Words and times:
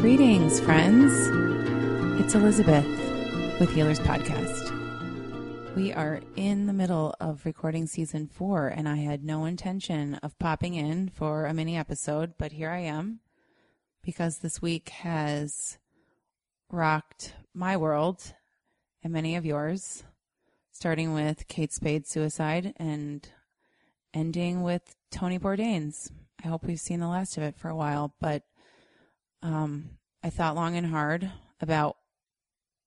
Greetings, 0.00 0.60
friends. 0.60 1.12
It's 2.20 2.36
Elizabeth 2.36 2.86
with 3.58 3.68
Healers 3.74 3.98
Podcast. 3.98 4.72
We 5.74 5.92
are 5.92 6.20
in 6.36 6.68
the 6.68 6.72
middle 6.72 7.16
of 7.18 7.44
recording 7.44 7.88
season 7.88 8.28
four, 8.28 8.68
and 8.68 8.88
I 8.88 8.98
had 8.98 9.24
no 9.24 9.44
intention 9.44 10.14
of 10.22 10.38
popping 10.38 10.74
in 10.76 11.08
for 11.08 11.46
a 11.46 11.52
mini 11.52 11.76
episode, 11.76 12.34
but 12.38 12.52
here 12.52 12.70
I 12.70 12.78
am 12.78 13.18
because 14.00 14.38
this 14.38 14.62
week 14.62 14.90
has 14.90 15.78
rocked 16.70 17.34
my 17.52 17.76
world 17.76 18.34
and 19.02 19.12
many 19.12 19.34
of 19.34 19.44
yours, 19.44 20.04
starting 20.70 21.12
with 21.12 21.48
Kate 21.48 21.72
Spade's 21.72 22.08
suicide 22.08 22.72
and 22.76 23.28
ending 24.14 24.62
with 24.62 24.94
Tony 25.10 25.40
Bourdain's. 25.40 26.12
I 26.44 26.46
hope 26.46 26.64
we've 26.64 26.78
seen 26.78 27.00
the 27.00 27.08
last 27.08 27.36
of 27.36 27.42
it 27.42 27.56
for 27.56 27.68
a 27.68 27.76
while, 27.76 28.14
but 28.20 28.44
um, 29.42 29.90
I 30.22 30.30
thought 30.30 30.56
long 30.56 30.76
and 30.76 30.86
hard 30.86 31.30
about 31.60 31.96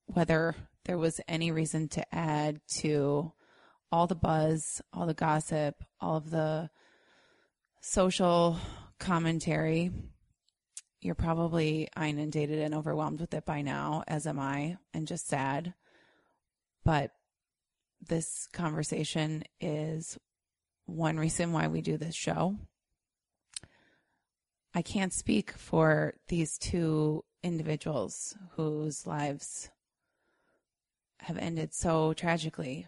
whether 0.05 0.55
there 0.85 0.97
was 0.97 1.21
any 1.27 1.51
reason 1.51 1.87
to 1.89 2.15
add 2.15 2.61
to 2.79 3.31
all 3.91 4.07
the 4.07 4.15
buzz, 4.15 4.81
all 4.93 5.05
the 5.05 5.13
gossip, 5.13 5.75
all 5.99 6.17
of 6.17 6.29
the 6.29 6.69
social 7.81 8.57
commentary. 8.99 9.91
You're 11.01 11.15
probably 11.15 11.89
inundated 11.97 12.59
and 12.59 12.75
overwhelmed 12.75 13.19
with 13.19 13.33
it 13.33 13.45
by 13.45 13.61
now, 13.61 14.03
as 14.07 14.27
am 14.27 14.39
I, 14.39 14.77
and 14.93 15.07
just 15.07 15.27
sad. 15.27 15.73
But 16.85 17.11
this 18.07 18.47
conversation 18.53 19.43
is 19.59 20.17
one 20.85 21.17
reason 21.17 21.53
why 21.53 21.67
we 21.67 21.81
do 21.81 21.97
this 21.97 22.15
show. 22.15 22.55
I 24.73 24.81
can't 24.81 25.11
speak 25.11 25.51
for 25.51 26.13
these 26.29 26.57
two 26.57 27.25
individuals 27.43 28.37
whose 28.51 29.05
lives 29.05 29.69
have 31.19 31.37
ended 31.37 31.73
so 31.73 32.13
tragically. 32.13 32.87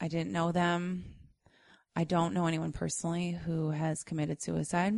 I 0.00 0.08
didn't 0.08 0.32
know 0.32 0.52
them. 0.52 1.04
I 1.96 2.04
don't 2.04 2.34
know 2.34 2.46
anyone 2.46 2.72
personally 2.72 3.32
who 3.32 3.70
has 3.70 4.04
committed 4.04 4.42
suicide. 4.42 4.94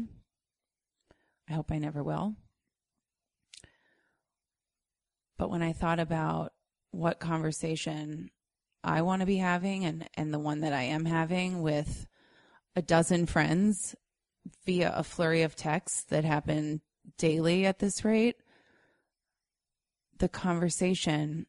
I 1.48 1.52
hope 1.52 1.70
I 1.70 1.78
never 1.78 2.02
will. 2.02 2.34
But 5.38 5.50
when 5.50 5.62
I 5.62 5.72
thought 5.72 6.00
about 6.00 6.52
what 6.90 7.20
conversation 7.20 8.30
I 8.82 9.02
want 9.02 9.20
to 9.20 9.26
be 9.26 9.36
having 9.36 9.84
and, 9.84 10.08
and 10.14 10.34
the 10.34 10.38
one 10.38 10.60
that 10.60 10.72
I 10.72 10.82
am 10.82 11.04
having 11.04 11.62
with 11.62 12.06
a 12.74 12.82
dozen 12.82 13.26
friends 13.26 13.94
via 14.64 14.92
a 14.94 15.02
flurry 15.02 15.42
of 15.42 15.56
texts 15.56 16.04
that 16.04 16.24
happen 16.24 16.80
daily 17.18 17.66
at 17.66 17.78
this 17.78 18.04
rate, 18.04 18.36
the 20.18 20.28
conversation 20.28 21.46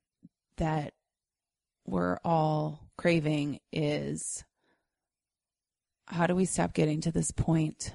that 0.58 0.94
we're 1.86 2.18
all 2.24 2.90
craving 2.98 3.60
is 3.72 4.44
how 6.06 6.28
do 6.28 6.36
we 6.36 6.46
stop 6.46 6.74
getting 6.74 7.02
to 7.02 7.12
this 7.12 7.32
point 7.32 7.94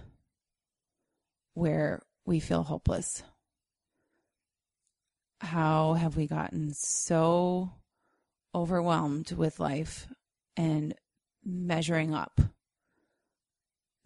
where 1.55 2.03
we 2.25 2.41
feel 2.41 2.63
hopeless? 2.63 3.23
How 5.41 5.95
have 5.95 6.17
we 6.17 6.27
gotten 6.27 6.73
so 6.73 7.71
overwhelmed 8.55 9.33
with 9.33 9.61
life 9.61 10.07
and 10.57 10.95
measuring 11.45 12.15
up 12.15 12.41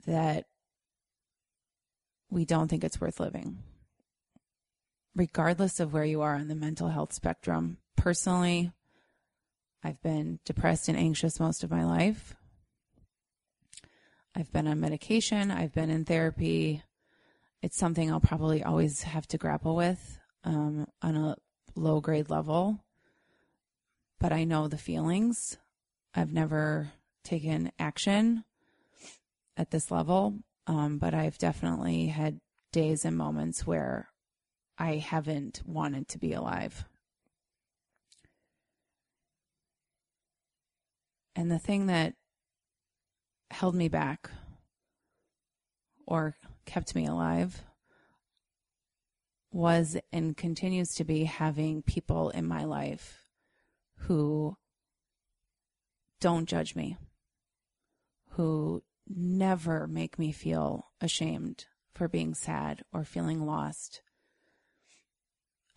that 0.07 0.47
we 2.31 2.45
don't 2.45 2.69
think 2.69 2.85
it's 2.85 3.01
worth 3.01 3.21
living? 3.21 3.59
regardless 5.15 5.81
of 5.81 5.93
where 5.93 6.05
you 6.05 6.23
are 6.23 6.35
on 6.35 6.49
the 6.49 6.55
mental 6.55 6.89
health 6.89 7.13
spectrum. 7.13 7.79
Personally, 7.97 8.73
I've 9.83 10.01
been 10.03 10.39
depressed 10.45 10.89
and 10.89 10.99
anxious 10.99 11.41
most 11.41 11.65
of 11.65 11.71
my 11.71 11.85
life. 11.85 12.37
I've 14.35 14.53
been 14.53 14.69
on 14.69 14.81
medication, 14.81 15.51
I've 15.51 15.73
been 15.75 15.91
in 15.91 16.05
therapy. 16.05 16.83
It's 17.63 17.77
something 17.77 18.11
I'll 18.11 18.21
probably 18.21 18.63
always 18.63 19.03
have 19.03 19.27
to 19.29 19.39
grapple 19.39 19.75
with 19.75 20.19
um, 20.45 20.87
on 21.03 21.17
a 21.17 21.37
low 21.75 22.01
grade 22.01 22.31
level. 22.31 22.79
But 24.21 24.33
I 24.33 24.45
know 24.45 24.69
the 24.69 24.79
feelings. 24.79 25.59
I've 26.15 26.33
never 26.33 26.93
taken 27.25 27.73
action 27.79 28.45
at 29.57 29.71
this 29.71 29.91
level, 29.91 30.39
um, 30.67 30.99
but 30.99 31.15
I've 31.15 31.39
definitely 31.39 32.07
had 32.07 32.41
days 32.73 33.05
and 33.05 33.17
moments 33.17 33.67
where 33.67 34.09
I 34.79 34.97
haven't 34.97 35.63
wanted 35.65 36.09
to 36.09 36.19
be 36.19 36.33
alive. 36.33 36.85
And 41.35 41.51
the 41.51 41.59
thing 41.59 41.87
that 41.87 42.15
held 43.51 43.75
me 43.75 43.89
back 43.89 44.31
or 46.07 46.37
kept 46.67 46.95
me 46.95 47.07
alive 47.07 47.63
was 49.53 49.97
and 50.13 50.37
continues 50.37 50.95
to 50.95 51.05
be 51.05 51.25
having 51.25 51.83
people 51.83 52.31
in 52.31 52.47
my 52.47 52.65
life 52.65 53.25
who 53.97 54.57
don't 56.21 56.47
judge 56.47 56.75
me, 56.75 56.97
who 58.31 58.83
never 59.15 59.87
make 59.87 60.19
me 60.19 60.33
feel 60.33 60.87
ashamed 61.01 61.67
for 61.95 62.09
being 62.09 62.35
sad 62.35 62.83
or 62.93 63.05
feeling 63.05 63.45
lost 63.45 64.01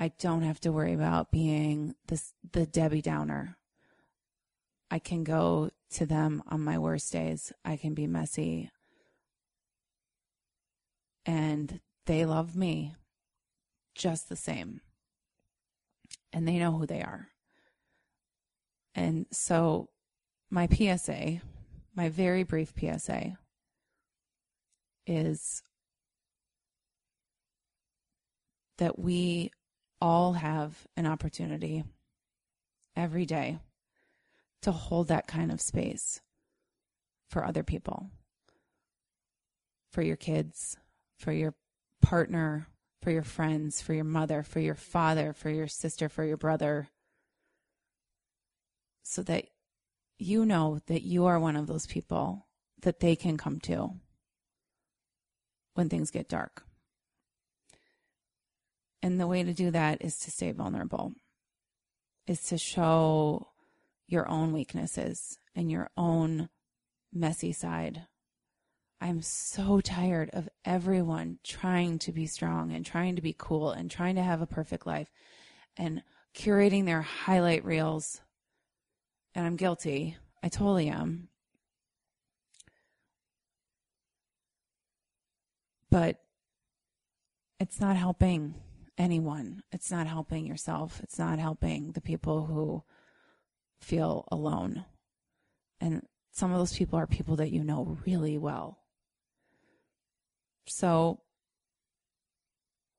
I 0.03 0.11
don't 0.19 0.41
have 0.41 0.59
to 0.61 0.71
worry 0.73 0.91
about 0.91 1.31
being 1.31 1.95
this 2.07 2.33
the 2.51 2.65
Debbie 2.65 3.01
Downer. 3.01 3.57
I 4.91 4.99
can 4.99 5.23
go 5.23 5.69
to 5.91 6.05
them 6.05 6.43
on 6.47 6.61
my 6.61 6.77
worst 6.77 7.11
days. 7.13 7.53
I 7.63 7.77
can 7.77 7.93
be 7.93 8.05
messy. 8.05 8.69
And 11.25 11.79
they 12.05 12.25
love 12.25 12.55
me 12.55 12.95
just 13.95 14.27
the 14.27 14.35
same. 14.35 14.81
And 16.33 16.47
they 16.47 16.57
know 16.57 16.77
who 16.77 16.85
they 16.85 17.01
are. 17.01 17.29
And 18.93 19.25
so 19.31 19.89
my 20.49 20.67
PSA, 20.67 21.41
my 21.95 22.09
very 22.09 22.43
brief 22.43 22.73
PSA 22.77 23.37
is 25.05 25.61
that 28.77 28.97
we 28.97 29.51
all 30.01 30.33
have 30.33 30.87
an 30.97 31.05
opportunity 31.05 31.83
every 32.95 33.25
day 33.25 33.59
to 34.61 34.71
hold 34.71 35.07
that 35.09 35.27
kind 35.27 35.51
of 35.51 35.61
space 35.61 36.21
for 37.29 37.45
other 37.45 37.63
people, 37.63 38.09
for 39.91 40.01
your 40.01 40.15
kids, 40.15 40.77
for 41.17 41.31
your 41.31 41.53
partner, 42.01 42.67
for 43.01 43.11
your 43.11 43.23
friends, 43.23 43.81
for 43.81 43.93
your 43.93 44.03
mother, 44.03 44.43
for 44.43 44.59
your 44.59 44.75
father, 44.75 45.33
for 45.33 45.49
your 45.49 45.67
sister, 45.67 46.09
for 46.09 46.23
your 46.23 46.37
brother, 46.37 46.87
so 49.03 49.21
that 49.23 49.45
you 50.23 50.45
know 50.45 50.79
that 50.87 51.03
you 51.03 51.25
are 51.25 51.39
one 51.39 51.55
of 51.55 51.67
those 51.67 51.85
people 51.85 52.47
that 52.81 52.99
they 52.99 53.15
can 53.15 53.37
come 53.37 53.59
to 53.61 53.89
when 55.73 55.89
things 55.89 56.11
get 56.11 56.29
dark. 56.29 56.63
And 59.01 59.19
the 59.19 59.27
way 59.27 59.43
to 59.43 59.53
do 59.53 59.71
that 59.71 60.01
is 60.01 60.17
to 60.19 60.31
stay 60.31 60.51
vulnerable, 60.51 61.13
is 62.25 62.41
to 62.45 62.57
show 62.57 63.49
your 64.07 64.29
own 64.29 64.53
weaknesses 64.53 65.37
and 65.55 65.69
your 65.69 65.89
own 65.97 66.49
messy 67.11 67.51
side. 67.51 68.07
I'm 69.01 69.21
so 69.21 69.81
tired 69.81 70.29
of 70.31 70.47
everyone 70.63 71.39
trying 71.43 71.99
to 71.99 72.13
be 72.13 72.25
strong 72.25 72.71
and 72.71 72.85
trying 72.85 73.17
to 73.17 73.21
be 73.21 73.35
cool 73.37 73.71
and 73.71 73.91
trying 73.91 74.15
to 74.15 74.23
have 74.23 74.41
a 74.41 74.47
perfect 74.47 74.87
life 74.87 75.11
and 75.75 76.01
curating 76.33 76.85
their 76.85 77.01
highlight 77.01 77.65
reels. 77.65 78.21
And 79.35 79.45
I'm 79.45 79.55
guilty. 79.55 80.17
I 80.43 80.49
totally 80.49 80.89
am. 80.89 81.29
But 85.89 86.19
it's 87.59 87.79
not 87.79 87.95
helping 87.95 88.55
anyone. 88.97 89.63
It's 89.71 89.91
not 89.91 90.07
helping 90.07 90.45
yourself. 90.45 90.99
It's 91.03 91.17
not 91.17 91.39
helping 91.39 91.91
the 91.91 92.01
people 92.01 92.45
who 92.45 92.83
feel 93.79 94.27
alone. 94.31 94.85
And 95.79 96.05
some 96.31 96.51
of 96.51 96.57
those 96.57 96.75
people 96.75 96.97
are 96.97 97.07
people 97.07 97.35
that 97.37 97.51
you 97.51 97.63
know 97.63 97.97
really 98.05 98.37
well. 98.37 98.79
So 100.65 101.21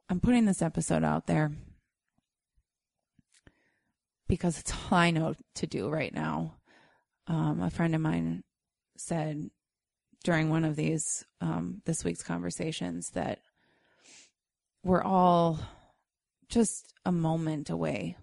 I'm 0.08 0.20
putting 0.20 0.44
this 0.44 0.62
episode 0.62 1.02
out 1.02 1.26
there 1.26 1.52
because 4.28 4.58
it's 4.58 4.72
all 4.72 4.98
I 4.98 5.10
know 5.10 5.34
to 5.56 5.66
do 5.66 5.88
right 5.88 6.14
now. 6.14 6.56
Um, 7.26 7.62
a 7.62 7.70
friend 7.70 7.94
of 7.94 8.00
mine 8.00 8.42
said 8.96 9.50
during 10.22 10.50
one 10.50 10.64
of 10.64 10.76
these 10.76 11.24
um, 11.40 11.82
this 11.84 12.04
week's 12.04 12.22
conversations 12.22 13.10
that 13.10 13.40
we're 14.82 15.02
all 15.02 15.58
just 16.48 16.92
a 17.04 17.12
moment 17.12 17.70
away 17.70 18.16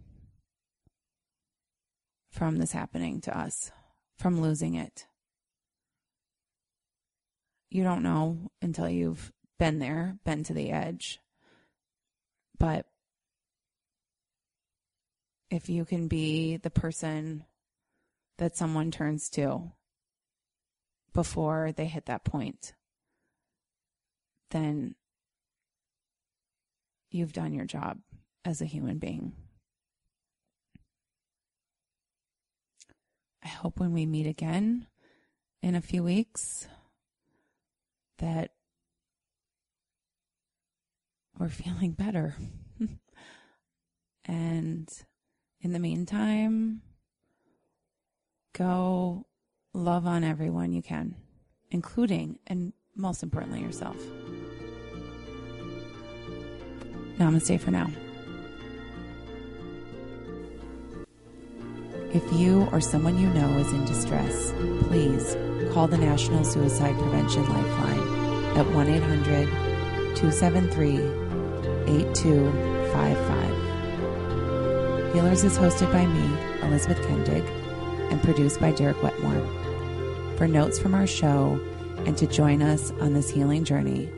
from 2.32 2.58
this 2.58 2.72
happening 2.72 3.22
to 3.22 3.38
us, 3.38 3.72
from 4.18 4.42
losing 4.42 4.76
it. 4.76 5.06
You 7.70 7.84
don't 7.84 8.04
know 8.04 8.52
until 8.62 8.90
you've 8.90 9.32
been 9.60 9.80
there, 9.80 10.18
been 10.26 10.44
to 10.46 10.54
the 10.54 10.72
edge. 10.72 11.20
But 12.58 12.86
if 15.52 15.70
you 15.70 15.84
can 15.84 16.08
be 16.08 16.56
the 16.58 16.70
person 16.70 17.44
that 18.38 18.56
someone 18.56 18.90
turns 18.90 19.30
to 19.30 19.72
before 21.14 21.74
they 21.74 21.86
hit 21.86 22.06
that 22.06 22.24
point, 22.24 22.74
then 24.52 24.96
you've 27.12 27.34
done 27.34 27.54
your 27.54 27.66
job 27.66 28.00
as 28.46 28.62
a 28.62 28.66
human 28.66 28.98
being. 28.98 29.34
I 33.44 33.50
hope 33.50 33.78
when 33.80 33.92
we 33.92 34.06
meet 34.06 34.28
again 34.28 34.88
in 35.62 35.76
a 35.76 35.82
few 35.82 36.02
weeks 36.02 36.68
that 38.20 38.52
we're 41.38 41.50
feeling 41.50 41.92
better. 41.92 42.36
and 44.26 44.90
in 45.62 45.74
the 45.74 45.80
meantime, 45.80 46.82
go 48.58 49.26
love 49.74 50.06
on 50.06 50.24
everyone 50.24 50.74
you 50.74 50.82
can, 50.82 51.16
including 51.70 52.40
and 52.48 52.74
most 52.96 53.24
importantly 53.24 53.62
yourself. 53.62 53.98
Namaste 57.18 57.60
for 57.60 57.72
now. 57.72 57.90
If 62.14 62.34
you 62.34 62.68
or 62.74 62.82
someone 62.82 63.18
you 63.18 63.30
know 63.30 63.58
is 63.60 63.72
in 63.72 63.86
distress, 63.86 64.52
please 64.88 65.38
call 65.72 65.88
the 65.88 65.98
National 65.98 66.44
Suicide 66.44 66.98
Prevention 66.98 67.48
Lifeline 67.48 68.58
at 68.58 68.68
1 68.74 68.88
800 68.88 69.48
273 70.18 70.98
8255. 71.88 73.61
Healers 75.14 75.44
is 75.44 75.58
hosted 75.58 75.92
by 75.92 76.06
me, 76.06 76.38
Elizabeth 76.62 77.00
Kendig, 77.00 77.46
and 78.12 78.24
produced 78.24 78.62
by 78.62 78.72
Derek 78.72 79.04
Wetmore. 79.04 79.46
For 80.38 80.48
notes 80.48 80.80
from 80.80 80.94
our 80.94 81.06
show 81.06 81.60
and 82.06 82.18
to 82.18 82.26
join 82.26 82.62
us 82.62 82.92
on 83.02 83.14
this 83.14 83.30
healing 83.30 83.66
journey, 83.66 84.10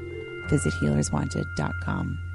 visit 0.49 0.71
healerswanted.com. 0.75 2.32